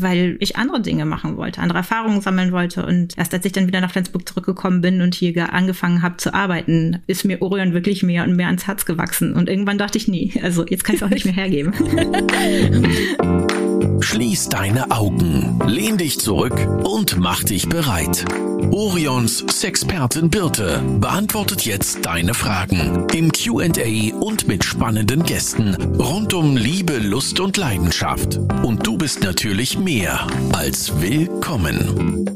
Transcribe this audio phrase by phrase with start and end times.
[0.00, 2.84] weil ich andere Dinge machen wollte, andere Erfahrungen sammeln wollte.
[2.84, 6.34] Und erst als ich dann wieder nach Flensburg zurückgekommen bin und hier angefangen habe zu
[6.34, 9.34] arbeiten, ist mir Orion wirklich mehr und mehr ans Herz gewachsen.
[9.34, 11.72] Und irgendwann dachte ich, nee, also jetzt kann ich es auch nicht mehr hergeben.
[14.00, 18.24] Schließ deine Augen, lehn dich zurück und mach dich bereit.
[18.70, 26.56] Orions Sexpertin Birte beantwortet jetzt deine Fragen im QA und mit spannenden Gästen rund um
[26.56, 28.38] Liebe, Lust und Leidenschaft.
[28.62, 32.26] Und du bist natürlich mehr als willkommen.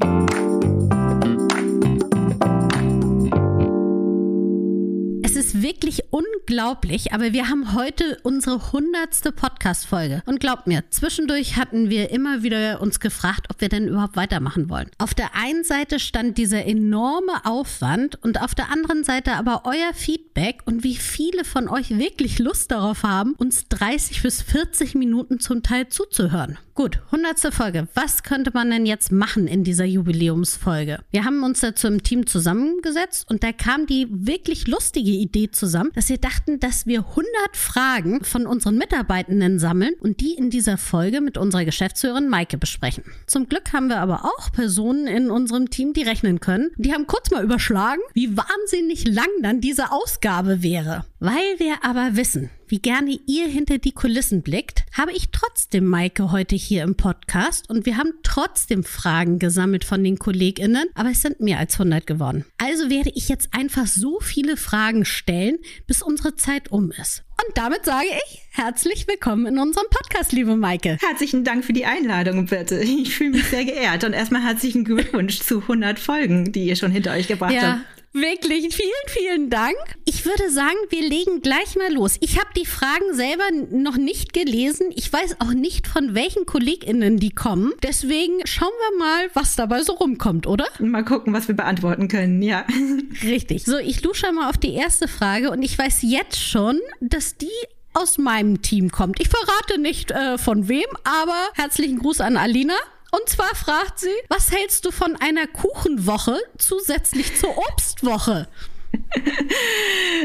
[5.62, 10.22] Wirklich unglaublich, aber wir haben heute unsere hundertste Podcast-Folge.
[10.26, 14.68] Und glaubt mir, zwischendurch hatten wir immer wieder uns gefragt, ob wir denn überhaupt weitermachen
[14.68, 14.90] wollen.
[14.98, 19.94] Auf der einen Seite stand dieser enorme Aufwand und auf der anderen Seite aber euer
[19.94, 25.40] Feedback und wie viele von euch wirklich Lust darauf haben, uns 30 bis 40 Minuten
[25.40, 26.58] zum Teil zuzuhören.
[26.74, 27.86] Gut, hundertste Folge.
[27.92, 31.00] Was könnte man denn jetzt machen in dieser Jubiläumsfolge?
[31.10, 35.90] Wir haben uns dazu im Team zusammengesetzt und da kam die wirklich lustige Idee zusammen,
[35.94, 40.78] dass wir dachten, dass wir 100 Fragen von unseren Mitarbeitenden sammeln und die in dieser
[40.78, 43.04] Folge mit unserer Geschäftsführerin Maike besprechen.
[43.26, 46.70] Zum Glück haben wir aber auch Personen in unserem Team, die rechnen können.
[46.78, 51.04] Die haben kurz mal überschlagen, wie wahnsinnig lang dann diese Ausgabe wäre.
[51.20, 56.32] Weil wir aber wissen, wie gerne ihr hinter die Kulissen blickt, habe ich trotzdem Maike
[56.32, 61.20] heute hier im Podcast und wir haben trotzdem Fragen gesammelt von den KollegInnen, aber es
[61.20, 62.46] sind mehr als 100 geworden.
[62.56, 67.24] Also werde ich jetzt einfach so viele Fragen stellen, bis unsere Zeit um ist.
[67.46, 70.96] Und damit sage ich herzlich willkommen in unserem Podcast, liebe Maike.
[71.06, 72.80] Herzlichen Dank für die Einladung, bitte.
[72.80, 76.90] Ich fühle mich sehr geehrt und erstmal herzlichen Glückwunsch zu 100 Folgen, die ihr schon
[76.90, 77.80] hinter euch gebracht ja.
[77.80, 78.01] habt.
[78.14, 79.76] Wirklich, vielen, vielen Dank.
[80.04, 82.18] Ich würde sagen, wir legen gleich mal los.
[82.20, 84.88] Ich habe die Fragen selber noch nicht gelesen.
[84.94, 87.72] Ich weiß auch nicht, von welchen KollegInnen die kommen.
[87.82, 90.66] Deswegen schauen wir mal, was dabei so rumkommt, oder?
[90.78, 92.66] Mal gucken, was wir beantworten können, ja.
[93.22, 93.64] Richtig.
[93.64, 97.48] So, ich lusche mal auf die erste Frage und ich weiß jetzt schon, dass die
[97.94, 99.20] aus meinem Team kommt.
[99.20, 102.74] Ich verrate nicht äh, von wem, aber herzlichen Gruß an Alina.
[103.14, 108.48] Und zwar fragt sie, was hältst du von einer Kuchenwoche zusätzlich zur Obstwoche?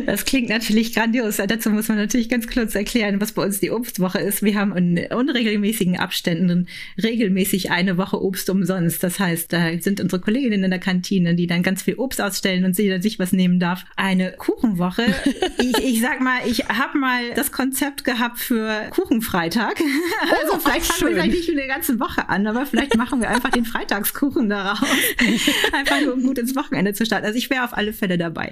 [0.05, 1.37] Das klingt natürlich grandios.
[1.37, 4.43] Dazu muss man natürlich ganz kurz erklären, was bei uns die Obstwoche ist.
[4.43, 6.67] Wir haben in unregelmäßigen Abständen
[7.01, 9.03] regelmäßig eine Woche Obst umsonst.
[9.03, 12.65] Das heißt, da sind unsere Kolleginnen in der Kantine, die dann ganz viel Obst ausstellen
[12.65, 13.85] und jeder sich was nehmen darf.
[13.95, 15.03] Eine Kuchenwoche.
[15.59, 19.81] ich, ich sag mal, ich habe mal das Konzept gehabt für Kuchenfreitag.
[20.29, 23.29] Also oh, vielleicht fangen wir nicht für eine ganze Woche an, aber vielleicht machen wir
[23.29, 24.87] einfach den Freitagskuchen daraus.
[25.73, 27.25] einfach nur um gut ins Wochenende zu starten.
[27.25, 28.51] Also ich wäre auf alle Fälle dabei.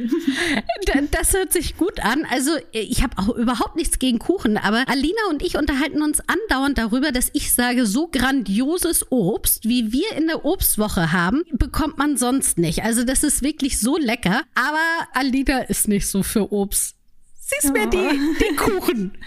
[1.11, 2.25] Das hört sich gut an.
[2.29, 6.77] Also ich habe auch überhaupt nichts gegen Kuchen, aber Alina und ich unterhalten uns andauernd
[6.77, 12.17] darüber, dass ich sage, so grandioses Obst, wie wir in der Obstwoche haben, bekommt man
[12.17, 12.83] sonst nicht.
[12.83, 14.41] Also das ist wirklich so lecker.
[14.55, 16.95] Aber Alina ist nicht so für Obst.
[17.39, 17.73] Sie ist oh.
[17.73, 19.17] mir die, die Kuchen.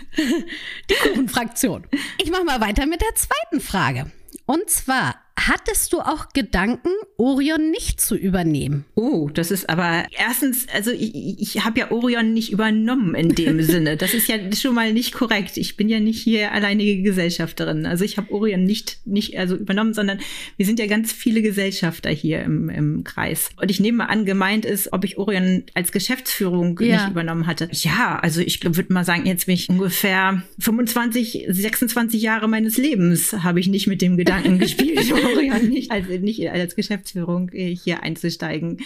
[0.91, 1.87] Die Kuchenfraktion.
[2.21, 4.11] Ich mache mal weiter mit der zweiten Frage.
[4.45, 5.15] Und zwar,
[5.47, 8.85] Hattest du auch Gedanken, Orion nicht zu übernehmen?
[8.97, 13.63] Oh, das ist aber erstens, also ich, ich habe ja Orion nicht übernommen in dem
[13.69, 13.97] Sinne.
[13.97, 15.57] Das ist ja schon mal nicht korrekt.
[15.57, 17.87] Ich bin ja nicht hier alleinige Gesellschafterin.
[17.87, 20.19] Also ich habe Orion nicht, nicht also übernommen, sondern
[20.57, 23.51] wir sind ja ganz viele Gesellschafter hier im, im Kreis.
[23.61, 26.97] Und ich nehme an, gemeint ist, ob ich Orion als Geschäftsführung ja.
[26.97, 27.69] nicht übernommen hatte.
[27.73, 33.33] Ja, also ich würde mal sagen, jetzt bin ich ungefähr 25, 26 Jahre meines Lebens
[33.33, 34.99] habe ich nicht mit dem Gedanken gespielt.
[35.33, 38.79] Florian nicht als, nicht als Geschäftsführung äh, hier einzusteigen.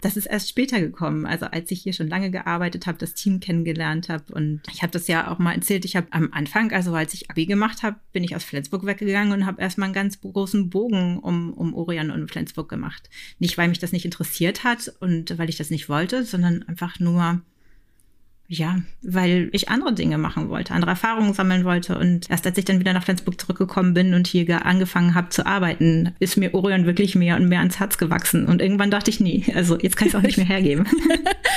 [0.00, 3.40] Das ist erst später gekommen, also als ich hier schon lange gearbeitet habe, das Team
[3.40, 6.94] kennengelernt habe und ich habe das ja auch mal erzählt, ich habe am Anfang, also
[6.94, 10.20] als ich Abi gemacht habe, bin ich aus Flensburg weggegangen und habe erstmal einen ganz
[10.20, 13.10] großen Bogen um, um Orion und Flensburg gemacht.
[13.38, 16.98] Nicht, weil mich das nicht interessiert hat und weil ich das nicht wollte, sondern einfach
[17.00, 17.42] nur,
[18.52, 21.96] ja, weil ich andere Dinge machen wollte, andere Erfahrungen sammeln wollte.
[21.96, 25.46] Und erst als ich dann wieder nach Flensburg zurückgekommen bin und hier angefangen habe zu
[25.46, 28.46] arbeiten, ist mir Orion wirklich mehr und mehr ans Herz gewachsen.
[28.46, 30.84] Und irgendwann dachte ich, nee, also jetzt kann ich es auch nicht mehr hergeben.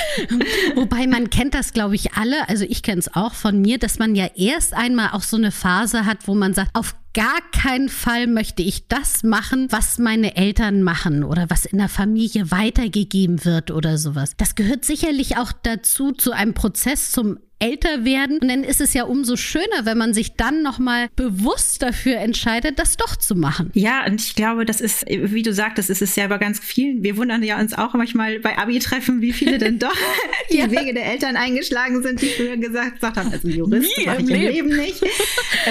[0.76, 2.48] Wobei man kennt das, glaube ich, alle.
[2.48, 5.50] Also ich kenne es auch von mir, dass man ja erst einmal auch so eine
[5.50, 10.36] Phase hat, wo man sagt, auf gar keinen Fall möchte ich das machen, was meine
[10.36, 14.36] Eltern machen oder was in der Familie weitergegeben wird oder sowas.
[14.36, 18.38] Das gehört sicherlich auch dazu, zu einem Prozess zum älter werden.
[18.38, 22.78] Und dann ist es ja umso schöner, wenn man sich dann nochmal bewusst dafür entscheidet,
[22.78, 23.70] das doch zu machen.
[23.74, 27.02] Ja, und ich glaube, das ist, wie du sagtest, es ist ja bei ganz vielen.
[27.02, 29.96] Wir wundern ja uns auch manchmal bei Abi-Treffen, wie viele denn doch
[30.50, 30.70] die ja.
[30.70, 34.28] Wege der Eltern eingeschlagen sind, die früher gesagt, gesagt haben, also Jurist mache ich im
[34.28, 35.02] Leben, Leben nicht.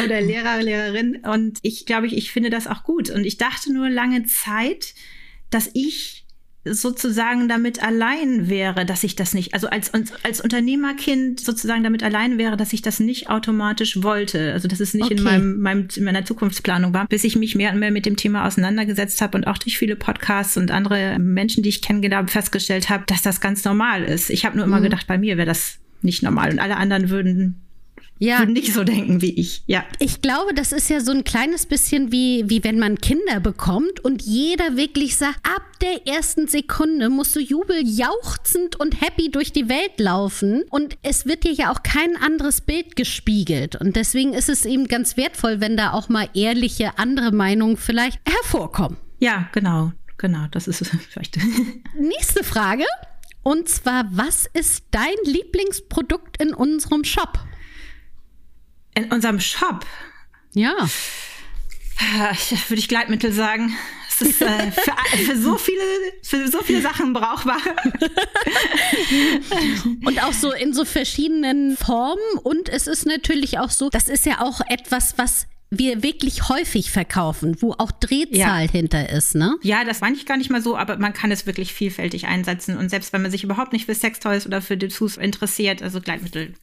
[0.04, 1.18] Oder Lehrer, Lehrerin.
[1.24, 3.10] Und ich glaube, ich, ich finde das auch gut.
[3.10, 4.94] Und ich dachte nur lange Zeit,
[5.50, 6.23] dass ich
[6.66, 9.92] sozusagen damit allein wäre, dass ich das nicht, also als,
[10.24, 14.54] als Unternehmerkind sozusagen damit allein wäre, dass ich das nicht automatisch wollte.
[14.54, 15.16] Also dass es nicht okay.
[15.16, 18.16] in, meinem, meinem, in meiner Zukunftsplanung war, bis ich mich mehr und mehr mit dem
[18.16, 22.32] Thema auseinandergesetzt habe und auch durch viele Podcasts und andere Menschen, die ich kennengelernt habe,
[22.32, 24.30] festgestellt habe, dass das ganz normal ist.
[24.30, 24.84] Ich habe nur immer mhm.
[24.84, 27.63] gedacht, bei mir wäre das nicht normal und alle anderen würden
[28.20, 28.40] ja.
[28.40, 29.64] würden nicht so denken wie ich.
[29.68, 29.84] Ja.
[30.00, 34.00] Ich glaube, das ist ja so ein kleines bisschen wie, wie wenn man Kinder bekommt
[34.02, 39.68] und jeder wirklich sagt, ab der ersten Sekunde musst du jubeljauchzend und happy durch die
[39.68, 40.64] Welt laufen.
[40.70, 43.76] Und es wird dir ja auch kein anderes Bild gespiegelt.
[43.76, 48.20] Und deswegen ist es eben ganz wertvoll, wenn da auch mal ehrliche andere Meinungen vielleicht
[48.26, 48.98] hervorkommen.
[49.20, 49.92] Ja, genau.
[50.18, 51.38] Genau, das ist vielleicht.
[52.00, 52.86] Nächste Frage.
[53.42, 57.40] Und zwar, was ist dein Lieblingsprodukt in unserem Shop?
[58.96, 59.86] In unserem Shop.
[60.54, 60.74] Ja.
[62.68, 63.76] Würde ich Gleitmittel sagen.
[64.10, 65.82] Es ist äh, für, für, so viele,
[66.22, 67.56] für so viele Sachen brauchbar.
[70.06, 72.38] und auch so in so verschiedenen Formen.
[72.44, 76.92] Und es ist natürlich auch so, das ist ja auch etwas, was wir wirklich häufig
[76.92, 78.72] verkaufen, wo auch Drehzahl ja.
[78.72, 79.56] hinter ist, ne?
[79.64, 82.78] Ja, das meine ich gar nicht mal so, aber man kann es wirklich vielfältig einsetzen.
[82.78, 86.54] Und selbst wenn man sich überhaupt nicht für Sextoys oder für Dessous interessiert, also Gleitmittel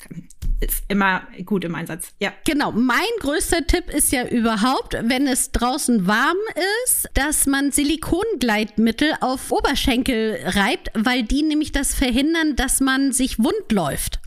[0.60, 2.12] ist immer gut im Einsatz.
[2.18, 2.32] Ja.
[2.44, 2.72] Genau.
[2.72, 6.36] Mein größter Tipp ist ja überhaupt, wenn es draußen warm
[6.84, 13.38] ist, dass man Silikongleitmittel auf Oberschenkel reibt, weil die nämlich das verhindern, dass man sich
[13.38, 14.20] wund läuft.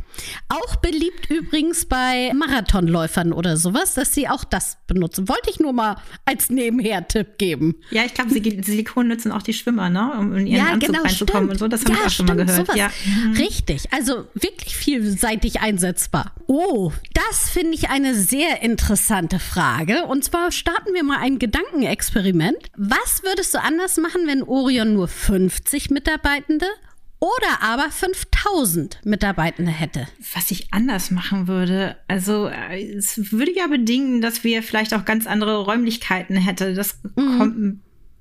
[0.49, 5.27] Auch beliebt übrigens bei Marathonläufern oder sowas, dass sie auch das benutzen.
[5.29, 7.75] Wollte ich nur mal als Nebenher-Tipp geben.
[7.91, 10.13] Ja, ich glaube, Silikon nutzen auch die Schwimmer, ne?
[10.19, 11.51] um in ihren ja, Anzug genau, reinzukommen stimmt.
[11.51, 11.67] und so.
[11.67, 12.75] Das habe ja, ich auch stimmt, schon mal gehört.
[12.75, 12.91] Ja.
[13.05, 13.33] Mhm.
[13.33, 16.33] Richtig, also wirklich vielseitig einsetzbar.
[16.47, 20.05] Oh, das finde ich eine sehr interessante Frage.
[20.05, 22.57] Und zwar starten wir mal ein Gedankenexperiment.
[22.75, 26.67] Was würdest du anders machen, wenn Orion nur 50 Mitarbeitende
[27.23, 30.09] oder aber 5000 Mitarbeitende hätte.
[30.33, 35.05] Was ich anders machen würde, also äh, es würde ja bedingen, dass wir vielleicht auch
[35.05, 36.75] ganz andere Räumlichkeiten hätten.
[36.75, 37.37] Das mhm.
[37.37, 37.57] kommt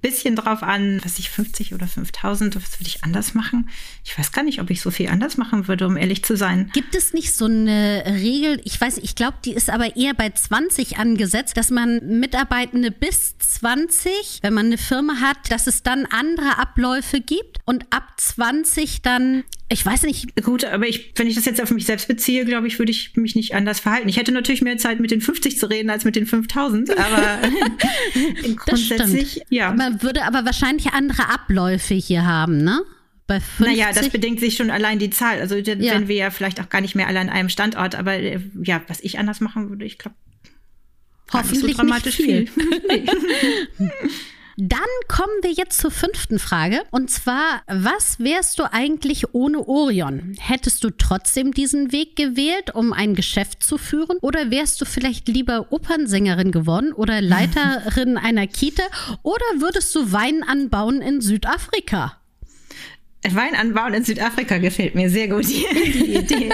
[0.02, 3.70] bisschen drauf an, was ich 50 oder 5000, was würde ich anders machen?
[4.04, 6.70] Ich weiß gar nicht, ob ich so viel anders machen würde, um ehrlich zu sein.
[6.74, 10.28] Gibt es nicht so eine Regel, ich weiß, ich glaube, die ist aber eher bei
[10.28, 16.06] 20 angesetzt, dass man Mitarbeitende bis 20, wenn man eine Firma hat, dass es dann
[16.06, 20.36] andere Abläufe gibt und ab 20 dann ich weiß nicht.
[20.42, 23.16] Gut, aber ich, wenn ich das jetzt auf mich selbst beziehe, glaube ich, würde ich
[23.16, 24.08] mich nicht anders verhalten.
[24.08, 27.38] Ich hätte natürlich mehr Zeit, mit den 50 zu reden, als mit den 5000, aber
[28.56, 29.72] grundsätzlich, ja.
[29.72, 32.82] Man würde aber wahrscheinlich andere Abläufe hier haben, ne?
[33.26, 33.66] Bei 50?
[33.66, 35.40] Naja, das bedingt sich schon allein die Zahl.
[35.40, 35.76] Also, ja.
[35.78, 38.82] wenn wir ja vielleicht auch gar nicht mehr alle an einem Standort, aber äh, ja,
[38.88, 40.16] was ich anders machen würde, ich glaube,
[41.32, 42.46] hoffentlich nicht so dramatisch nicht viel.
[42.48, 43.08] viel.
[44.56, 46.82] Dann kommen wir jetzt zur fünften Frage.
[46.90, 50.36] Und zwar, was wärst du eigentlich ohne Orion?
[50.38, 54.18] Hättest du trotzdem diesen Weg gewählt, um ein Geschäft zu führen?
[54.20, 58.84] Oder wärst du vielleicht lieber Opernsängerin geworden oder Leiterin einer Kita?
[59.22, 62.21] Oder würdest du Wein anbauen in Südafrika?
[63.30, 66.50] Wein anbauen in Südafrika gefällt mir sehr gut, die, die Idee.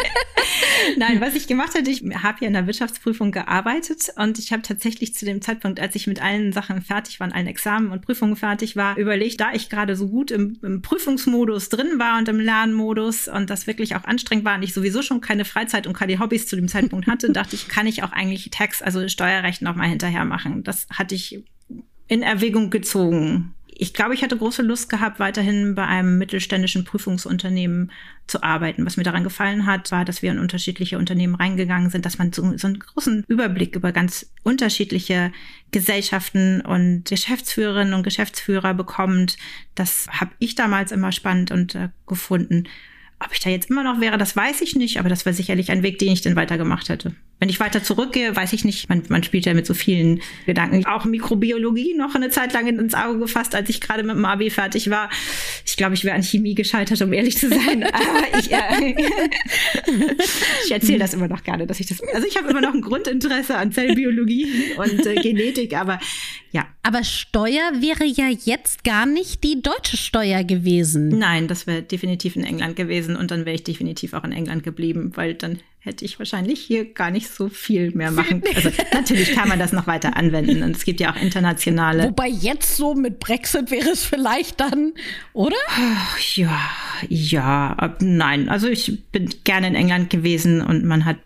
[0.96, 4.62] Nein, was ich gemacht hatte, ich habe ja in der Wirtschaftsprüfung gearbeitet und ich habe
[4.62, 8.36] tatsächlich zu dem Zeitpunkt, als ich mit allen Sachen fertig war, allen Examen und Prüfungen
[8.36, 12.40] fertig war, überlegt, da ich gerade so gut im, im Prüfungsmodus drin war und im
[12.40, 16.18] Lernmodus und das wirklich auch anstrengend war und ich sowieso schon keine Freizeit und keine
[16.18, 19.74] Hobbys zu dem Zeitpunkt hatte, dachte ich, kann ich auch eigentlich Tax, also Steuerrecht noch
[19.74, 20.64] mal hinterher machen.
[20.64, 21.44] Das hatte ich
[22.08, 27.92] in Erwägung gezogen ich glaube, ich hatte große Lust gehabt, weiterhin bei einem mittelständischen Prüfungsunternehmen
[28.26, 28.84] zu arbeiten.
[28.84, 32.32] Was mir daran gefallen hat, war, dass wir in unterschiedliche Unternehmen reingegangen sind, dass man
[32.32, 35.30] so, so einen großen Überblick über ganz unterschiedliche
[35.70, 39.36] Gesellschaften und Geschäftsführerinnen und Geschäftsführer bekommt.
[39.76, 42.64] Das habe ich damals immer spannend und äh, gefunden.
[43.20, 45.70] Ob ich da jetzt immer noch wäre, das weiß ich nicht, aber das war sicherlich
[45.70, 47.14] ein Weg, den ich dann weitergemacht hätte.
[47.40, 48.88] Wenn ich weiter zurückgehe, weiß ich nicht.
[48.88, 50.84] Man, man spielt ja mit so vielen Gedanken.
[50.86, 54.50] Auch Mikrobiologie noch eine Zeit lang ins Auge gefasst, als ich gerade mit dem AB
[54.50, 55.08] fertig war.
[55.64, 57.84] Ich glaube, ich wäre an Chemie gescheitert, um ehrlich zu sein.
[57.92, 58.94] Aber ich, äh,
[60.64, 62.02] ich erzähle das immer noch gerne, dass ich das.
[62.12, 66.00] Also ich habe immer noch ein Grundinteresse an Zellbiologie und äh, Genetik, aber
[66.50, 66.66] ja.
[66.82, 71.08] Aber Steuer wäre ja jetzt gar nicht die deutsche Steuer gewesen.
[71.08, 74.62] Nein, das wäre definitiv in England gewesen und dann wäre ich definitiv auch in England
[74.62, 78.56] geblieben, weil dann hätte ich wahrscheinlich hier gar nicht so viel mehr machen können.
[78.56, 82.04] Also natürlich kann man das noch weiter anwenden und es gibt ja auch internationale.
[82.04, 84.92] Wobei jetzt so mit Brexit wäre es vielleicht dann,
[85.32, 85.56] oder?
[86.34, 86.60] Ja,
[87.08, 88.48] ja, nein.
[88.48, 91.16] Also ich bin gerne in England gewesen und man hat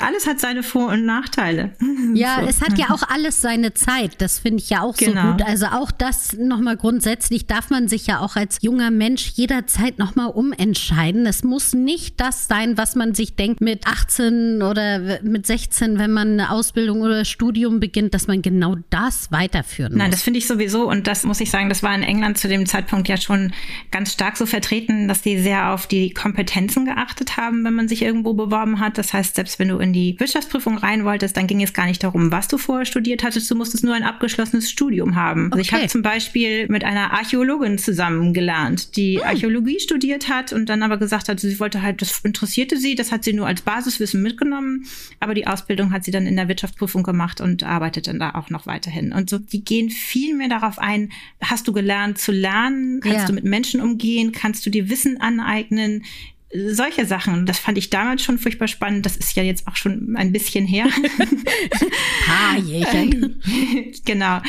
[0.00, 1.72] alles hat seine Vor- und Nachteile.
[2.14, 2.46] Ja, so.
[2.46, 4.14] es hat ja auch alles seine Zeit.
[4.18, 5.22] Das finde ich ja auch genau.
[5.22, 5.42] so gut.
[5.42, 10.30] Also auch das nochmal grundsätzlich darf man sich ja auch als junger Mensch jederzeit nochmal
[10.30, 11.26] umentscheiden.
[11.26, 16.12] Es muss nicht das sein, was man sich denkt mit 18 oder mit 16, wenn
[16.12, 19.98] man eine Ausbildung oder Studium beginnt, dass man genau das weiterführen muss.
[19.98, 20.88] Nein, das finde ich sowieso.
[20.88, 23.52] Und das muss ich sagen, das war in England zu dem Zeitpunkt ja schon
[23.90, 28.02] ganz stark so vertreten, dass die sehr auf die Kompetenzen geachtet haben, wenn man sich
[28.02, 28.96] irgendwo beworben hat.
[28.96, 32.02] Das heißt, selbst wenn du in die Wirtschaftsprüfung rein wolltest, dann ging es gar nicht
[32.02, 33.50] darum, was du vorher studiert hattest.
[33.50, 35.52] Du musstest nur ein abgeschlossenes Studium haben.
[35.52, 39.26] Also ich habe zum Beispiel mit einer Archäologin zusammen gelernt, die hm.
[39.26, 43.12] Archäologie studiert hat und dann aber gesagt hat, sie wollte halt, das interessierte sie, das
[43.12, 44.86] hat sie nur als Basiswissen mitgenommen,
[45.20, 48.50] aber die Ausbildung hat sie dann in der Wirtschaftsprüfung gemacht und arbeitet dann da auch
[48.50, 49.12] noch weiterhin.
[49.12, 51.10] Und so, die gehen viel mehr darauf ein,
[51.42, 53.26] hast du gelernt zu lernen, kannst ja.
[53.26, 56.04] du mit Menschen umgehen, kannst du dir Wissen aneignen,
[56.52, 59.04] solche Sachen, das fand ich damals schon furchtbar spannend.
[59.04, 60.86] Das ist ja jetzt auch schon ein bisschen her.
[62.28, 63.42] ah, Jächen.
[64.04, 64.40] genau.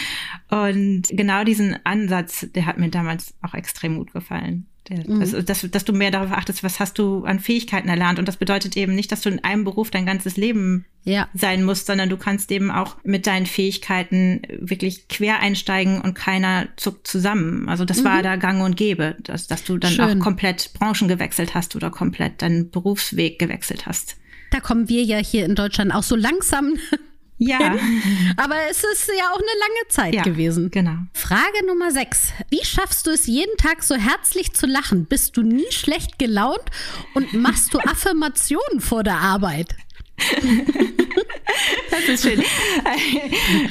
[0.50, 4.68] Und genau diesen Ansatz, der hat mir damals auch extrem gut gefallen.
[4.90, 5.22] Mhm.
[5.22, 8.20] Also, dass, dass du mehr darauf achtest, was hast du an Fähigkeiten erlernt.
[8.20, 11.28] Und das bedeutet eben nicht, dass du in einem Beruf dein ganzes Leben ja.
[11.34, 16.68] sein musst, sondern du kannst eben auch mit deinen Fähigkeiten wirklich quer einsteigen und keiner
[16.76, 17.70] zuckt zusammen.
[17.70, 18.06] Also das mhm.
[18.06, 20.20] war da gang und gäbe, dass, dass du dann Schön.
[20.20, 24.18] auch komplett Branchen gewechselt hast oder komplett deinen Berufsweg gewechselt hast.
[24.52, 26.76] Da kommen wir ja hier in Deutschland auch so langsam
[27.38, 27.60] ja.
[28.38, 30.72] Aber es ist ja auch eine lange Zeit ja, gewesen.
[30.72, 30.98] Genau.
[31.14, 32.34] Frage Nummer 6.
[32.50, 35.06] Wie schaffst du es jeden Tag so herzlich zu lachen?
[35.06, 36.66] Bist du nie schlecht gelaunt
[37.14, 39.76] und machst du Affirmationen vor der Arbeit?
[41.90, 42.44] das ist schön.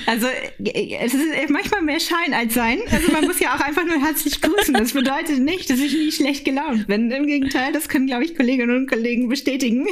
[0.07, 0.27] Also
[0.59, 2.81] es ist manchmal mehr Schein als Sein.
[2.91, 4.75] Also man muss ja auch einfach nur herzlich grüßen.
[4.75, 7.11] Das bedeutet nicht, dass ich nie schlecht gelaunt bin.
[7.11, 9.87] Im Gegenteil, das können, glaube ich, Kolleginnen und Kollegen bestätigen.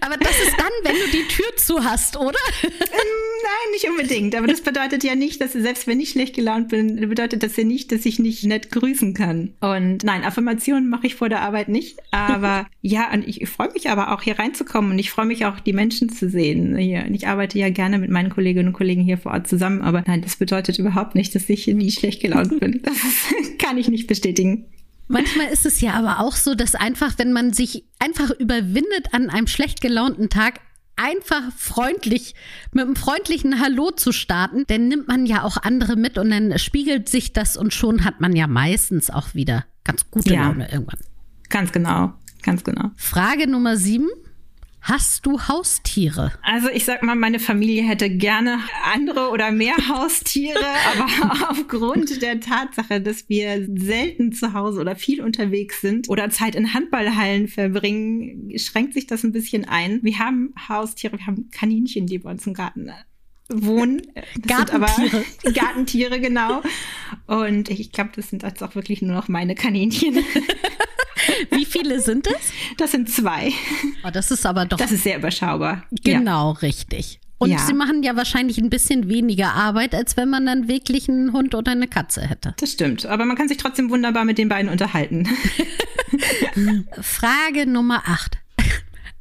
[0.00, 2.38] Aber das ist dann, wenn du die Tür zu hast, oder?
[2.62, 4.34] Nein, nicht unbedingt.
[4.34, 7.64] Aber das bedeutet ja nicht, dass selbst wenn ich schlecht gelaunt bin, bedeutet das ja
[7.64, 9.54] nicht, dass ich nicht nett grüßen kann.
[9.60, 11.98] Und nein, Affirmationen mache ich vor der Arbeit nicht.
[12.10, 15.44] Aber ja, und ich, ich freue mich aber auch hier reinzukommen und ich freue mich
[15.46, 17.04] auch, die Menschen zu sehen hier.
[17.06, 20.02] Und ich arbeite ja gerne mit meinen Kolleginnen und Kollegen hier vor Ort zusammen, aber
[20.06, 22.80] nein, das bedeutet überhaupt nicht, dass ich nie schlecht gelaunt bin.
[22.82, 22.96] Das
[23.58, 24.66] kann ich nicht bestätigen.
[25.08, 29.28] Manchmal ist es ja aber auch so, dass einfach, wenn man sich einfach überwindet, an
[29.28, 30.60] einem schlecht gelaunten Tag
[30.96, 32.34] einfach freundlich,
[32.72, 36.58] mit einem freundlichen Hallo zu starten, dann nimmt man ja auch andere mit und dann
[36.58, 40.70] spiegelt sich das und schon hat man ja meistens auch wieder ganz gute ja, Laune
[40.70, 41.00] irgendwann.
[41.48, 42.90] Ganz genau, ganz genau.
[42.96, 44.08] Frage Nummer sieben.
[44.82, 46.32] Hast du Haustiere?
[46.42, 48.58] Also ich sag mal, meine Familie hätte gerne
[48.92, 50.58] andere oder mehr Haustiere,
[50.92, 56.56] aber aufgrund der Tatsache, dass wir selten zu Hause oder viel unterwegs sind oder Zeit
[56.56, 60.00] in Handballhallen verbringen, schränkt sich das ein bisschen ein.
[60.02, 62.86] Wir haben Haustiere, wir haben Kaninchen, die bei uns im Garten
[63.54, 64.02] wohnen.
[64.42, 65.24] Das Gartentiere.
[65.54, 66.62] Gartentiere, genau.
[67.26, 70.16] Und ich glaube, das sind jetzt auch wirklich nur noch meine Kaninchen.
[71.50, 72.52] Wie viele sind es?
[72.78, 73.52] Das sind zwei.
[74.04, 74.78] Oh, das ist aber doch.
[74.78, 75.84] Das ist sehr überschaubar.
[76.02, 76.58] Genau, ja.
[76.60, 77.20] richtig.
[77.38, 77.58] Und ja.
[77.58, 81.54] sie machen ja wahrscheinlich ein bisschen weniger Arbeit, als wenn man dann wirklich einen Hund
[81.54, 82.54] oder eine Katze hätte.
[82.58, 83.04] Das stimmt.
[83.06, 85.28] Aber man kann sich trotzdem wunderbar mit den beiden unterhalten.
[87.00, 88.41] Frage Nummer 8.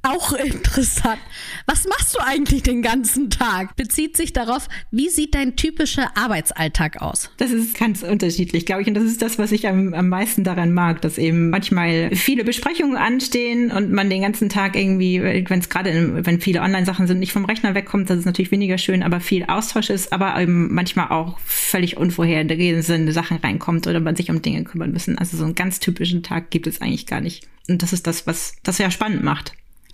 [0.03, 1.19] Auch interessant.
[1.65, 3.75] Was machst du eigentlich den ganzen Tag?
[3.75, 7.29] Bezieht sich darauf, wie sieht dein typischer Arbeitsalltag aus?
[7.37, 8.87] Das ist ganz unterschiedlich, glaube ich.
[8.87, 12.43] Und das ist das, was ich am, am meisten daran mag, dass eben manchmal viele
[12.43, 17.19] Besprechungen anstehen und man den ganzen Tag irgendwie, wenn es gerade, wenn viele Online-Sachen sind,
[17.19, 20.73] nicht vom Rechner wegkommt, das ist natürlich weniger schön, aber viel Austausch ist, aber eben
[20.73, 25.17] manchmal auch völlig unvorhergesehene Sachen reinkommt oder man sich um Dinge kümmern müssen.
[25.17, 27.47] Also so einen ganz typischen Tag gibt es eigentlich gar nicht.
[27.69, 29.53] Und das ist das, was das ja spannend macht.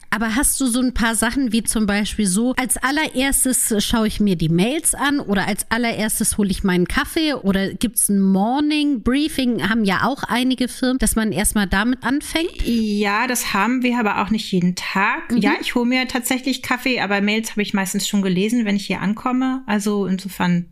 [0.09, 4.19] Aber hast du so ein paar Sachen wie zum Beispiel so, als allererstes schaue ich
[4.19, 8.21] mir die Mails an oder als allererstes hole ich meinen Kaffee oder gibt es ein
[8.21, 12.61] Morning Briefing, haben ja auch einige Firmen, dass man erstmal damit anfängt?
[12.63, 15.31] Ja, das haben wir aber auch nicht jeden Tag.
[15.31, 15.37] Mhm.
[15.37, 18.87] Ja, ich hole mir tatsächlich Kaffee, aber Mails habe ich meistens schon gelesen, wenn ich
[18.87, 19.63] hier ankomme.
[19.65, 20.65] Also insofern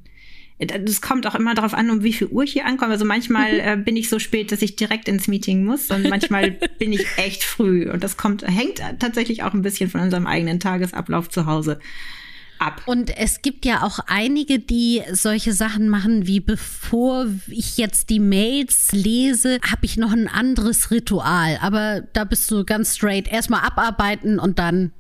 [0.60, 2.94] das kommt auch immer darauf an, um wie viel Uhr ich hier ankomme.
[2.94, 3.60] Also manchmal mhm.
[3.60, 7.06] äh, bin ich so spät, dass ich direkt ins Meeting muss und manchmal bin ich
[7.18, 7.90] echt früh.
[7.90, 11.80] Und das kommt, hängt tatsächlich auch ein bisschen von unserem eigenen Tagesablauf zu Hause
[12.58, 12.82] ab.
[12.86, 18.22] Und es gibt ja auch einige, die solche Sachen machen, wie bevor ich jetzt die
[18.22, 21.58] Mails lese, habe ich noch ein anderes Ritual.
[21.62, 23.28] Aber da bist du ganz straight.
[23.28, 24.94] Erstmal abarbeiten und dann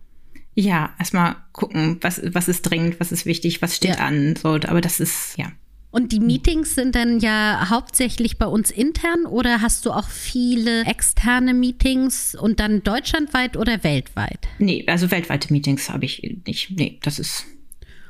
[0.54, 4.06] Ja, erstmal gucken, was, was ist dringend, was ist wichtig, was steht ja.
[4.06, 4.36] an.
[4.36, 5.52] So, aber das ist, ja.
[5.90, 10.84] Und die Meetings sind dann ja hauptsächlich bei uns intern oder hast du auch viele
[10.84, 14.40] externe Meetings und dann deutschlandweit oder weltweit?
[14.60, 16.72] Nee, also weltweite Meetings habe ich nicht.
[16.72, 17.46] Nee, das ist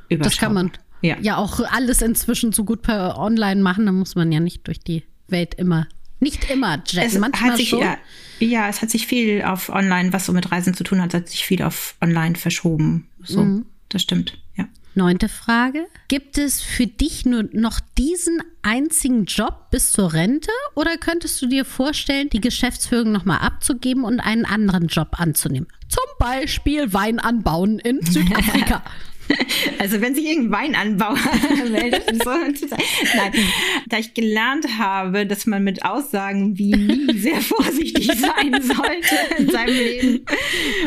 [0.10, 0.30] überschaubar.
[0.32, 0.72] Das kann man
[1.04, 1.18] ja.
[1.22, 4.80] ja auch alles inzwischen so gut per Online machen, da muss man ja nicht durch
[4.80, 5.88] die Welt immer
[6.26, 7.80] nicht immer jetten, es manchmal hat sich, schon.
[7.80, 7.98] Ja,
[8.40, 11.30] ja, es hat sich viel auf Online, was so mit Reisen zu tun hat, hat
[11.30, 13.08] sich viel auf Online verschoben.
[13.24, 13.66] So, mhm.
[13.90, 14.66] das stimmt, ja.
[14.96, 15.88] Neunte Frage.
[16.08, 21.48] Gibt es für dich nur noch diesen einzigen Job bis zur Rente oder könntest du
[21.48, 25.68] dir vorstellen, die Geschäftsführung nochmal abzugeben und einen anderen Job anzunehmen?
[25.90, 28.84] Zum Beispiel Wein anbauen in Südafrika.
[29.80, 31.18] Also wenn sich irgendein Weinanbauer
[31.70, 33.32] meldet, so, nein,
[33.88, 39.50] da ich gelernt habe, dass man mit Aussagen wie nie sehr vorsichtig sein sollte in
[39.50, 40.26] seinem Leben,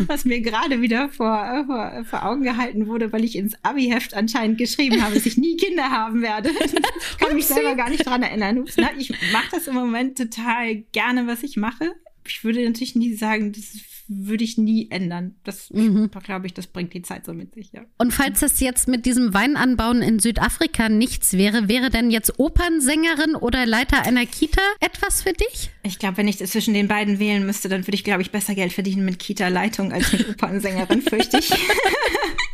[0.06, 4.58] was mir gerade wieder vor, vor, vor Augen gehalten wurde, weil ich ins Abi-Heft anscheinend
[4.58, 6.50] geschrieben habe, dass ich nie Kinder haben werde.
[6.50, 8.58] Ich kann mich selber gar nicht dran erinnern.
[8.58, 11.94] Ups, na, ich mache das im Moment total gerne, was ich mache.
[12.28, 15.34] Ich würde natürlich nie sagen, das würde ich nie ändern.
[15.44, 16.10] Das mhm.
[16.24, 17.82] glaube ich, das bringt die Zeit so mit sich, ja.
[17.98, 23.36] Und falls das jetzt mit diesem Weinanbauen in Südafrika nichts wäre, wäre denn jetzt Opernsängerin
[23.36, 25.70] oder Leiter einer Kita etwas für dich?
[25.82, 28.54] Ich glaube, wenn ich zwischen den beiden wählen müsste, dann würde ich, glaube ich, besser
[28.54, 31.50] Geld verdienen mit Kita-Leitung als mit Opernsängerin, fürchte ich.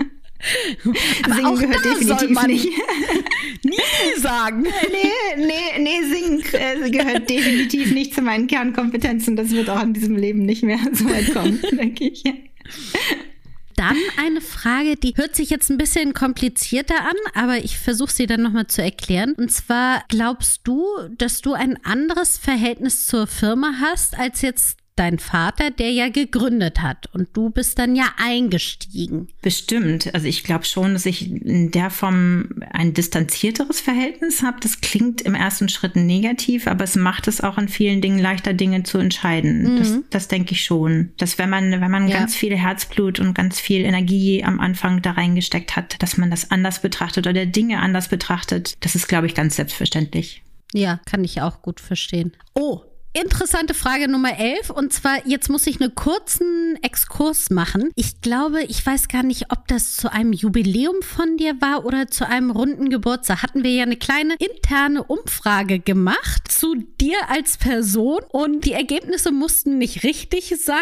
[1.25, 2.65] Aber Singen gehört definitiv nicht.
[3.65, 4.63] nie sagen.
[4.63, 9.37] Nee, nee, nee, Singen äh, gehört definitiv nicht zu meinen Kernkompetenzen.
[9.37, 12.25] Das wird auch in diesem Leben nicht mehr so weit kommen, denke ich.
[13.77, 18.27] Dann eine Frage, die hört sich jetzt ein bisschen komplizierter an, aber ich versuche sie
[18.27, 19.35] dann nochmal zu erklären.
[19.37, 20.87] Und zwar glaubst du,
[21.19, 26.81] dass du ein anderes Verhältnis zur Firma hast als jetzt dein Vater, der ja gegründet
[26.81, 29.29] hat und du bist dann ja eingestiegen.
[29.43, 30.15] Bestimmt.
[30.15, 34.59] Also ich glaube schon, dass ich in der Form ein distanzierteres Verhältnis habe.
[34.61, 38.55] Das klingt im ersten Schritt negativ, aber es macht es auch in vielen Dingen leichter,
[38.55, 39.75] Dinge zu entscheiden.
[39.75, 39.79] Mhm.
[39.79, 41.13] Das, das denke ich schon.
[41.17, 42.19] Dass wenn man, wenn man ja.
[42.19, 46.51] ganz viel Herzblut und ganz viel Energie am Anfang da reingesteckt hat, dass man das
[46.51, 50.43] anders betrachtet oder Dinge anders betrachtet, das ist, glaube ich, ganz selbstverständlich.
[50.73, 52.33] Ja, kann ich auch gut verstehen.
[52.55, 52.83] Oh,
[53.17, 54.71] Interessante Frage Nummer 11.
[54.71, 57.91] Und zwar, jetzt muss ich einen kurzen Exkurs machen.
[57.95, 62.09] Ich glaube, ich weiß gar nicht, ob das zu einem Jubiläum von dir war oder
[62.09, 63.45] zu einem runden Geburtstag.
[63.45, 69.31] Hatten wir ja eine kleine interne Umfrage gemacht zu dir als Person und die Ergebnisse
[69.31, 70.81] mussten nicht richtig sein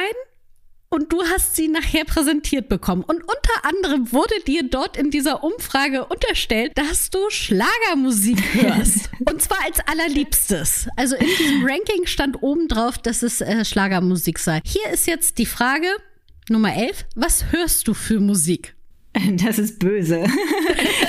[0.93, 3.03] und du hast sie nachher präsentiert bekommen.
[3.03, 9.09] Und unter anderem wurde dir dort in dieser Umfrage unterstellt, dass du Schlagermusik hörst.
[9.25, 10.89] und zwar als allerliebstes.
[10.97, 14.61] Also in diesem Ranking stand oben drauf, dass es äh, Schlagermusik sei.
[14.65, 15.89] Hier ist jetzt die Frage
[16.51, 17.07] Nummer 11.
[17.15, 18.75] Was hörst du für Musik?
[19.45, 20.25] Das ist böse.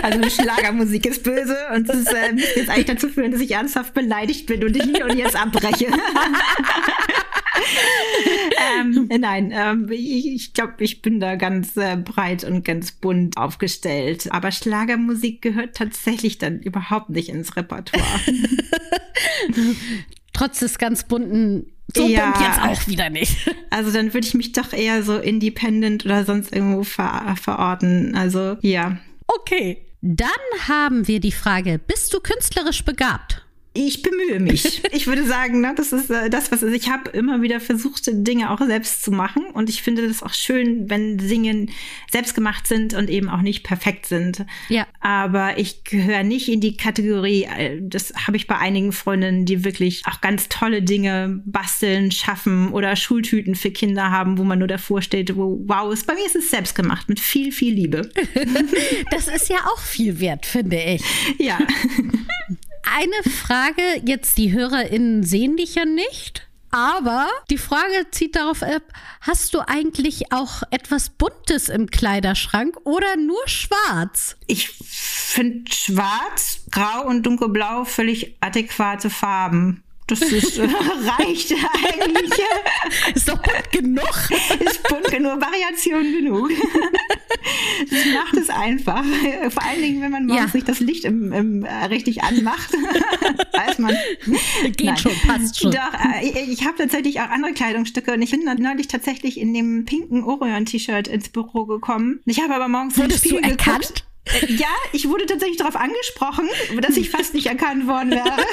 [0.02, 3.94] Also Schlagermusik ist böse und es ist, äh, jetzt eigentlich dazu führen, dass ich ernsthaft
[3.94, 5.88] beleidigt bin und ich und jetzt abbreche.
[8.80, 13.38] ähm, nein, ähm, ich, ich glaube, ich bin da ganz äh, breit und ganz bunt
[13.38, 14.32] aufgestellt.
[14.32, 18.20] Aber Schlagermusik gehört tatsächlich dann überhaupt nicht ins Repertoire.
[20.34, 23.50] Trotz des ganz bunten so ja, bunt jetzt auch wieder nicht.
[23.70, 28.16] Also dann würde ich mich doch eher so independent oder sonst irgendwo ver verorten.
[28.16, 29.00] Also ja.
[29.26, 29.88] Okay.
[30.02, 30.30] Dann
[30.68, 33.43] haben wir die Frage, bist du künstlerisch begabt?
[33.74, 34.82] Ich bemühe mich.
[34.96, 36.74] Ich würde sagen, ne, das ist äh, das, was ist.
[36.76, 39.48] Ich habe immer wieder versucht, Dinge auch selbst zu machen.
[39.52, 41.72] Und ich finde das auch schön, wenn Singen
[42.12, 44.46] selbst gemacht sind und eben auch nicht perfekt sind.
[44.70, 44.86] Ja.
[45.00, 49.66] Aber ich gehöre nicht in die Kategorie, äh, das habe ich bei einigen Freundinnen, die
[49.66, 54.68] wirklich auch ganz tolle Dinge basteln, schaffen oder Schultüten für Kinder haben, wo man nur
[54.68, 58.10] davor steht, wo, wow, ist, bei mir ist es selbst gemacht, mit viel, viel Liebe.
[59.12, 61.02] das ist ja auch viel wert, finde ich.
[61.40, 61.58] Ja.
[62.84, 66.48] Eine Frage, jetzt die HörerInnen sehen dich ja nicht.
[66.74, 68.82] Aber die Frage zieht darauf ab,
[69.22, 74.38] hast du eigentlich auch etwas Buntes im Kleiderschrank oder nur schwarz?
[74.48, 79.84] Ich finde schwarz, grau und dunkelblau völlig adäquate Farben.
[80.08, 80.64] Das ist, äh,
[81.20, 82.32] reicht eigentlich.
[83.16, 84.30] ist doch bunt genug.
[84.60, 86.50] ist bunt genug, Variation genug.
[87.90, 89.04] das macht es einfach.
[89.50, 90.58] Vor allen Dingen, wenn man morgens ja.
[90.58, 92.72] nicht das Licht im, im, äh, richtig anmacht,
[93.54, 93.96] weiß man.
[94.64, 94.98] Geht Nein.
[94.98, 95.72] schon, passt schon.
[95.72, 99.54] Doch, äh, ich, ich habe tatsächlich auch andere Kleidungsstücke und ich bin neulich tatsächlich in
[99.54, 102.20] dem pinken Orion-T-Shirt ins Büro gekommen.
[102.26, 103.82] Ich habe aber morgens Wurdest du erkannt?
[103.82, 104.06] Geguckt.
[104.26, 106.48] Äh, ja, ich wurde tatsächlich darauf angesprochen,
[106.82, 108.46] dass ich fast nicht erkannt worden wäre.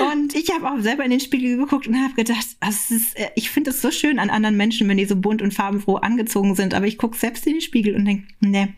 [0.12, 3.50] Und ich habe auch selber in den Spiegel geguckt und habe gedacht, ist, äh, ich
[3.50, 6.72] finde es so schön an anderen Menschen, wenn die so bunt und farbenfroh angezogen sind.
[6.74, 8.68] Aber ich gucke selbst in den Spiegel und denke, nee,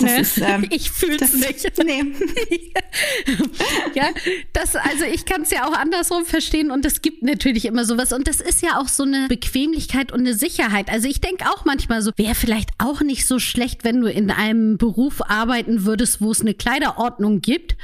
[0.00, 1.70] das nee, ist, ähm, ich fühle es nicht.
[1.84, 2.02] Nee.
[3.94, 4.10] ja,
[4.52, 8.12] das, also ich kann es ja auch andersrum verstehen und es gibt natürlich immer sowas
[8.12, 10.90] und das ist ja auch so eine Bequemlichkeit und eine Sicherheit.
[10.90, 14.30] Also ich denke auch manchmal so, wäre vielleicht auch nicht so schlecht, wenn du in
[14.30, 17.76] einem Beruf arbeiten würdest, wo es eine Kleiderordnung gibt,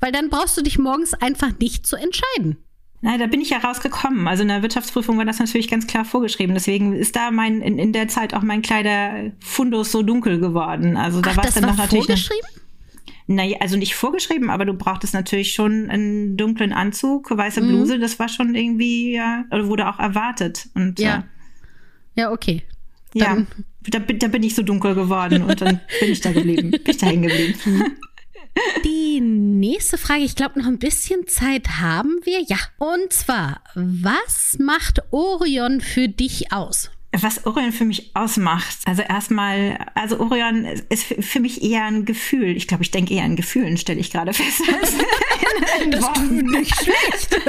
[0.00, 2.56] weil dann brauchst du dich morgens einfach nicht zu entscheiden.
[3.04, 4.28] Na, da bin ich ja rausgekommen.
[4.28, 6.54] Also in der Wirtschaftsprüfung war das natürlich ganz klar vorgeschrieben.
[6.54, 10.96] Deswegen ist da mein in, in der Zeit auch mein Kleiderfundus so dunkel geworden.
[10.96, 12.06] Also da war es dann war noch natürlich.
[12.06, 12.48] Vorgeschrieben?
[13.26, 17.68] Naja, also nicht vorgeschrieben, aber du brauchtest natürlich schon einen dunklen Anzug, weiße mhm.
[17.68, 20.68] Bluse, das war schon irgendwie, ja, oder wurde auch erwartet.
[20.74, 21.24] Und, ja.
[22.14, 22.62] Ja, okay.
[23.14, 23.46] Dann
[23.86, 26.82] ja, da, da bin ich so dunkel geworden und dann bin ich da geblieben, bin
[26.86, 27.58] ich da hängen geblieben.
[28.84, 32.40] Die nächste Frage, ich glaube, noch ein bisschen Zeit haben wir.
[32.42, 32.58] Ja.
[32.78, 36.90] Und zwar, was macht Orion für dich aus?
[37.20, 38.78] Was Orion für mich ausmacht.
[38.86, 42.56] Also erstmal, also Orion ist für mich eher ein Gefühl.
[42.56, 44.62] Ich glaube, ich denke eher an Gefühlen, stelle ich gerade fest.
[45.90, 47.40] das ist nicht schlecht.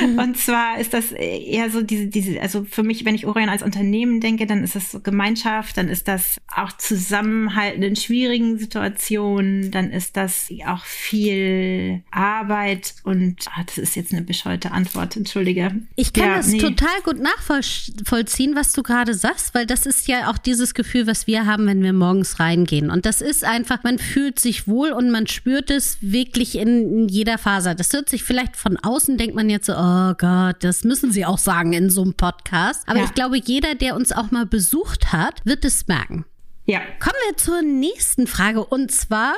[0.18, 3.62] Und zwar ist das eher so diese, diese, also für mich, wenn ich Orion als
[3.62, 9.70] Unternehmen denke, dann ist das so Gemeinschaft, dann ist das auch Zusammenhalten in schwierigen Situationen,
[9.70, 15.74] dann ist das auch viel Arbeit und ach, das ist jetzt eine bescheuerte Antwort, entschuldige.
[15.96, 16.58] Ich kann ja, das nee.
[16.58, 21.06] total gut nachvollziehen, was was du gerade sagst, weil das ist ja auch dieses Gefühl,
[21.06, 22.90] was wir haben, wenn wir morgens reingehen.
[22.90, 27.38] Und das ist einfach, man fühlt sich wohl und man spürt es wirklich in, jeder
[27.38, 27.76] Faser.
[27.76, 31.24] Das hört sich vielleicht von außen, denkt man jetzt so, oh Gott, das müssen sie
[31.24, 32.82] auch sagen in so einem Podcast.
[32.88, 33.04] Aber ja.
[33.04, 36.24] ich glaube, jeder, der uns auch mal besucht hat, wird es merken.
[36.64, 36.80] Ja.
[36.98, 39.34] Kommen wir zur nächsten Frage und zwar,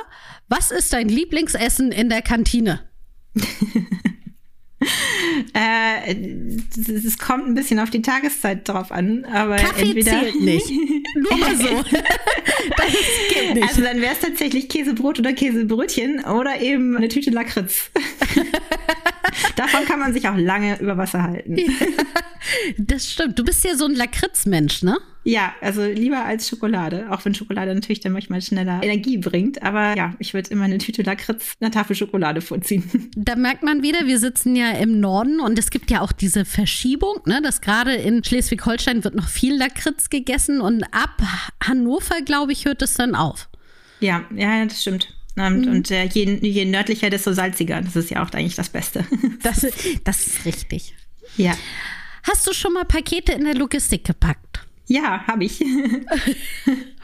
[0.47, 2.79] was ist dein Lieblingsessen in der Kantine?
[5.53, 6.15] äh,
[7.05, 10.69] es kommt ein bisschen auf die Tageszeit drauf an, aber Kaffee entweder zählt nicht.
[11.15, 11.83] Nur mal so.
[12.77, 12.93] das
[13.33, 13.67] geht nicht.
[13.67, 17.91] Also dann wäre es tatsächlich Käsebrot oder Käsebrötchen oder eben eine Tüte Lakritz.
[19.55, 21.57] Davon kann man sich auch lange über Wasser halten.
[22.77, 23.37] Das stimmt.
[23.37, 24.97] Du bist ja so ein Lakritzmensch, ne?
[25.23, 27.07] Ja, also lieber als Schokolade.
[27.11, 29.61] Auch wenn Schokolade natürlich dann manchmal schneller Energie bringt.
[29.61, 32.83] Aber ja, ich würde immer eine Tüte Lakritz, eine Tafel Schokolade vorziehen.
[33.15, 36.45] Da merkt man wieder, wir sitzen ja im Norden und es gibt ja auch diese
[36.45, 41.21] Verschiebung, ne, dass gerade in Schleswig-Holstein wird noch viel Lakritz gegessen und ab
[41.63, 43.49] Hannover, glaube ich, hört es dann auf.
[43.99, 45.13] Ja, ja, das stimmt.
[45.35, 45.71] Und, mhm.
[45.71, 47.81] und äh, je, je, nördlicher, desto salziger.
[47.81, 49.05] Das ist ja auch eigentlich das Beste.
[49.43, 49.65] Das,
[50.03, 50.95] das ist richtig.
[51.37, 51.55] Ja.
[52.23, 54.65] Hast du schon mal Pakete in der Logistik gepackt?
[54.87, 55.61] Ja, habe ich.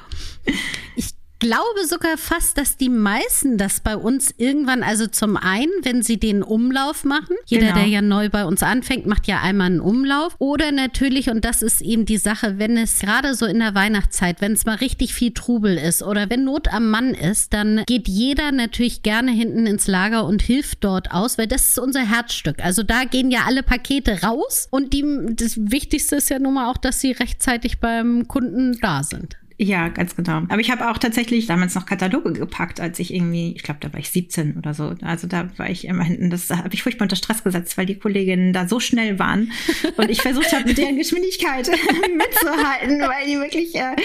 [0.95, 6.02] ich glaube sogar fast, dass die meisten das bei uns irgendwann, also zum einen, wenn
[6.02, 7.76] sie den Umlauf machen, jeder, genau.
[7.80, 10.36] der ja neu bei uns anfängt, macht ja einmal einen Umlauf.
[10.39, 14.41] Oder natürlich, und das ist eben die Sache, wenn es gerade so in der Weihnachtszeit,
[14.41, 18.08] wenn es mal richtig viel Trubel ist oder wenn Not am Mann ist, dann geht
[18.08, 22.63] jeder natürlich gerne hinten ins Lager und hilft dort aus, weil das ist unser Herzstück.
[22.63, 26.69] Also da gehen ja alle Pakete raus und die, das Wichtigste ist ja nun mal
[26.69, 29.38] auch, dass sie rechtzeitig beim Kunden da sind.
[29.58, 30.44] Ja, ganz genau.
[30.50, 33.94] Aber ich habe auch tatsächlich damals noch Kataloge gepackt, als ich irgendwie, ich glaube, da
[33.94, 34.96] war ich 17 oder so.
[35.02, 37.98] Also da war ich immer hinten, das habe ich furchtbar unter Stress gesetzt, weil die
[37.98, 39.54] Kolleginnen da so schnell waren
[39.98, 41.68] und ich versucht habe, mit deren Geschwindigkeit
[42.18, 43.96] mitzuhalten, weil die wirklich äh,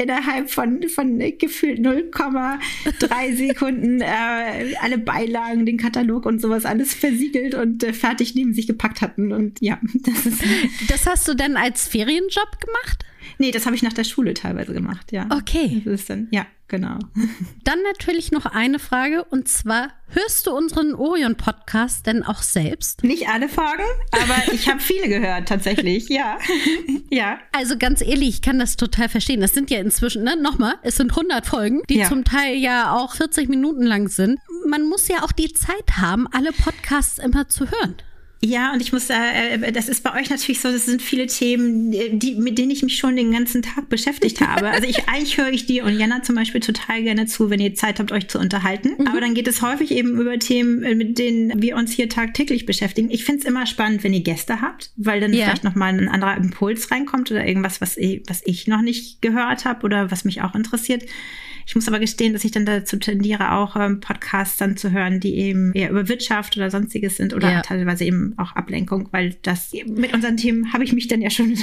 [0.00, 7.56] innerhalb von, von gefühlt 0,3 Sekunden äh, alle Beilagen, den Katalog und sowas alles versiegelt
[7.56, 9.32] und äh, fertig neben sich gepackt hatten.
[9.32, 10.42] Und ja, das ist.
[10.88, 13.04] Das hast du dann als Ferienjob gemacht?
[13.40, 15.26] Nee, das habe ich nach der Schule teilweise gemacht, ja.
[15.30, 15.80] Okay.
[15.86, 16.98] Das ist dann, ja, genau.
[17.64, 23.02] Dann natürlich noch eine Frage und zwar: Hörst du unseren Orion-Podcast denn auch selbst?
[23.02, 26.38] Nicht alle Folgen, aber ich habe viele gehört, tatsächlich, ja.
[27.10, 27.38] ja.
[27.52, 29.40] Also ganz ehrlich, ich kann das total verstehen.
[29.40, 32.08] Das sind ja inzwischen, ne, nochmal, es sind 100 Folgen, die ja.
[32.08, 34.38] zum Teil ja auch 40 Minuten lang sind.
[34.66, 37.96] Man muss ja auch die Zeit haben, alle Podcasts immer zu hören.
[38.42, 41.26] Ja, und ich muss, äh, äh, das ist bei euch natürlich so, das sind viele
[41.26, 44.70] Themen, die, mit denen ich mich schon den ganzen Tag beschäftigt habe.
[44.70, 47.74] Also ich, eigentlich höre ich dir und Jana zum Beispiel total gerne zu, wenn ihr
[47.74, 48.94] Zeit habt, euch zu unterhalten.
[48.96, 49.08] Mhm.
[49.08, 52.64] Aber dann geht es häufig eben über Themen, äh, mit denen wir uns hier tagtäglich
[52.64, 53.10] beschäftigen.
[53.10, 55.44] Ich finde es immer spannend, wenn ihr Gäste habt, weil dann ja.
[55.44, 59.66] vielleicht nochmal ein anderer Impuls reinkommt oder irgendwas, was ich, was ich noch nicht gehört
[59.66, 61.02] habe oder was mich auch interessiert.
[61.66, 65.20] Ich muss aber gestehen, dass ich dann dazu tendiere, auch ähm, Podcasts dann zu hören,
[65.20, 67.62] die eben eher über Wirtschaft oder sonstiges sind oder ja.
[67.62, 71.56] teilweise eben auch Ablenkung, weil das mit unseren Themen habe ich mich dann ja schon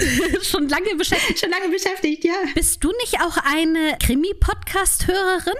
[0.42, 1.40] schon lange beschäftigt.
[1.40, 2.34] Schon lange beschäftigt, ja.
[2.54, 5.54] Bist du nicht auch eine Krimi-Podcast-Hörerin?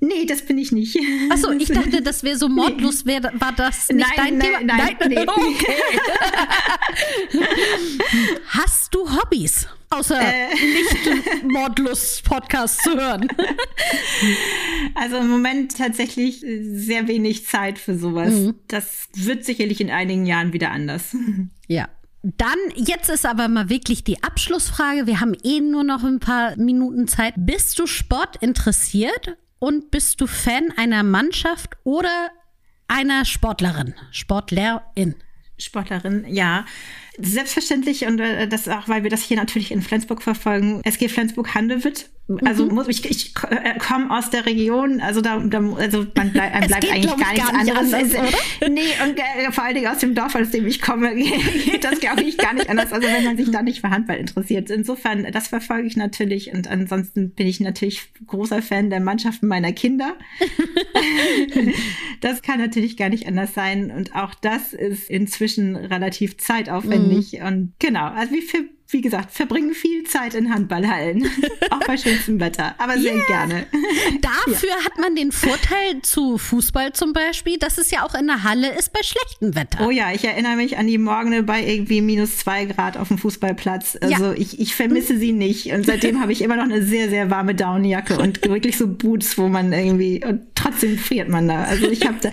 [0.00, 0.98] Nee, das bin ich nicht.
[1.30, 4.76] Achso, ich dachte, das wäre so mordlos, wär, war das nicht nein, dein nein, Thema?
[4.76, 5.18] Nein, nein, nee.
[5.20, 5.74] Okay.
[8.48, 9.66] Hast du Hobbys?
[9.90, 10.48] Außer Äh.
[10.54, 13.28] nicht Mordlust-Podcast zu hören.
[14.96, 18.32] Also im Moment tatsächlich sehr wenig Zeit für sowas.
[18.32, 18.54] Mhm.
[18.68, 21.16] Das wird sicherlich in einigen Jahren wieder anders.
[21.66, 21.88] Ja.
[22.22, 25.06] Dann, jetzt ist aber mal wirklich die Abschlussfrage.
[25.06, 27.34] Wir haben eh nur noch ein paar Minuten Zeit.
[27.36, 32.28] Bist du Sport interessiert und bist du Fan einer Mannschaft oder
[32.86, 33.94] einer Sportlerin?
[34.10, 35.14] Sportlerin?
[35.56, 36.66] Sportlerin, ja.
[37.18, 40.80] Selbstverständlich und äh, das auch, weil wir das hier natürlich in Flensburg verfolgen.
[40.84, 42.10] SG Flensburg-Handewitt.
[42.46, 42.74] Also Mhm.
[42.74, 46.66] muss ich, ich äh, komme aus der Region, also da, da also man bleibt, einem
[46.68, 47.92] bleibt eigentlich gar nichts gar nicht anderes.
[48.14, 51.14] anders, Es- nee, und äh, vor allen Dingen aus dem Dorf, aus dem ich komme,
[51.66, 52.92] geht das glaube ich gar nicht anders.
[52.92, 54.70] Also wenn man sich da nicht für Handball interessiert.
[54.70, 59.72] Insofern, das verfolge ich natürlich und ansonsten bin ich natürlich großer Fan der Mannschaften meiner
[59.72, 60.16] Kinder.
[62.20, 63.90] Das kann natürlich gar nicht anders sein.
[63.90, 67.03] Und auch das ist inzwischen relativ zeitaufwendig.
[67.42, 71.28] Und genau, also wie, für, wie gesagt, verbringen viel Zeit in Handballhallen.
[71.70, 72.74] auch bei schönstem Wetter.
[72.78, 73.66] Aber sehr gerne.
[74.20, 78.42] Dafür hat man den Vorteil zu Fußball zum Beispiel, dass es ja auch in der
[78.44, 79.86] Halle ist bei schlechtem Wetter.
[79.86, 83.18] Oh ja, ich erinnere mich an die Morgene bei irgendwie minus zwei Grad auf dem
[83.18, 83.98] Fußballplatz.
[84.00, 84.32] Also Ja.
[84.34, 85.72] ich, ich vermisse sie nicht.
[85.72, 89.36] Und seitdem habe ich immer noch eine sehr, sehr warme Downjacke und wirklich so Boots,
[89.38, 91.64] wo man irgendwie, und trotzdem friert man da.
[91.64, 92.30] Also ich habe da,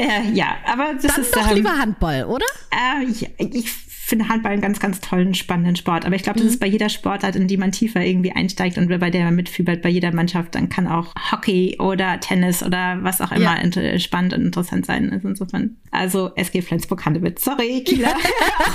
[0.00, 2.46] äh, ja, aber das Dann ist doch ähm, lieber Handball, oder?
[2.70, 6.04] Äh, ich, ich finde Handball einen ganz, ganz tollen, spannenden Sport.
[6.04, 6.52] Aber ich glaube, das Mhm.
[6.54, 9.82] ist bei jeder Sportart, in die man tiefer irgendwie einsteigt und bei der man mitfiebert,
[9.82, 13.98] bei jeder Mannschaft, dann kann auch Hockey oder Tennis oder was auch immer Ja.
[14.00, 15.12] spannend und interessant sein.
[15.12, 17.38] Also insofern, also SG Flensburg-Handewitt.
[17.38, 18.14] Sorry, Kieler.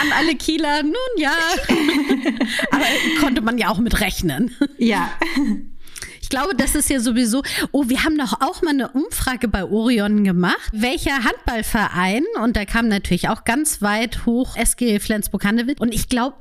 [0.00, 1.34] An alle Kieler, nun ja.
[2.70, 2.84] Aber
[3.20, 4.50] konnte man ja auch mit rechnen.
[4.78, 5.10] Ja,
[6.32, 7.42] glaube, das ist ja sowieso.
[7.72, 10.70] Oh, wir haben doch auch mal eine Umfrage bei Orion gemacht.
[10.72, 12.24] Welcher Handballverein?
[12.42, 15.78] Und da kam natürlich auch ganz weit hoch SG Flensburg-Handewitt.
[15.78, 16.38] Und ich glaube,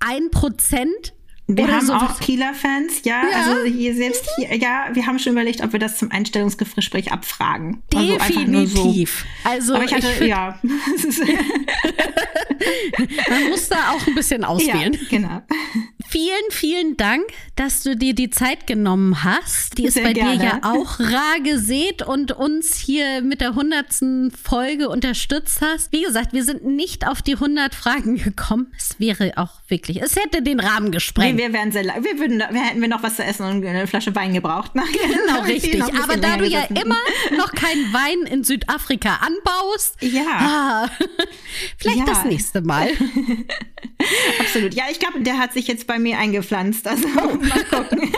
[0.00, 1.12] ein Prozent.
[1.46, 2.02] Wir oder haben sowas.
[2.02, 3.36] auch Kieler-Fans, ja, Ja.
[3.52, 7.82] Also hier selbst hier, ja, wir haben schon überlegt, ob wir das zum Einstellungsgespräch abfragen.
[7.94, 8.76] Also einfach nur so.
[8.84, 9.24] Definitiv.
[9.44, 10.58] Also Aber ich hatte, find, ja.
[13.28, 14.92] Man muss da auch ein bisschen auswählen.
[14.94, 15.42] ja, genau.
[16.06, 17.24] Vielen, vielen Dank,
[17.56, 19.78] dass du dir die Zeit genommen hast.
[19.78, 20.44] Die ist Sehr bei dir gerne.
[20.44, 25.92] ja auch rar gesät und uns hier mit der hundertsten Folge unterstützt hast.
[25.92, 28.72] Wie gesagt, wir sind nicht auf die 100 Fragen gekommen.
[28.78, 30.92] Es wäre auch wirklich, es hätte den Rahmen
[31.34, 33.86] Nee, wir wären sehr, wir würden, wir hätten wir noch was zu essen und eine
[33.86, 34.72] Flasche Wein gebraucht.
[34.74, 35.82] Genau, richtig.
[35.82, 36.96] Aber da du ja immer
[37.36, 40.90] noch keinen Wein in Südafrika anbaust, Ja, ah,
[41.78, 42.04] vielleicht Ja.
[42.06, 42.88] das nächste Mal.
[44.40, 44.74] absolut.
[44.74, 46.86] Ja, ich glaube, der hat sich jetzt bei mir eingepflanzt.
[46.86, 47.34] Also Oh.
[47.36, 48.12] mal gucken.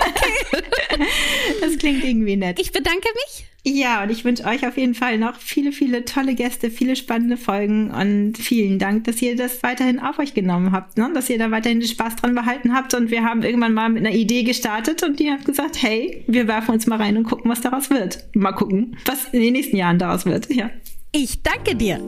[1.61, 2.59] Das klingt irgendwie nett.
[2.61, 3.47] Ich bedanke mich.
[3.69, 7.37] Ja, und ich wünsche euch auf jeden Fall noch viele, viele tolle Gäste, viele spannende
[7.37, 11.11] Folgen und vielen Dank, dass ihr das weiterhin auf euch genommen habt, ne?
[11.13, 12.95] dass ihr da weiterhin den Spaß dran behalten habt.
[12.95, 16.47] Und wir haben irgendwann mal mit einer Idee gestartet und ihr habt gesagt, hey, wir
[16.47, 18.25] werfen uns mal rein und gucken, was daraus wird.
[18.35, 20.49] Mal gucken, was in den nächsten Jahren daraus wird.
[20.55, 20.71] Ja.
[21.11, 22.01] Ich danke dir.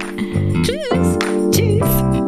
[0.63, 1.19] Tschüss.
[1.51, 2.28] Tschüss.